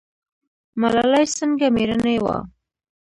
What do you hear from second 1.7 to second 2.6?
میړنۍ وه؟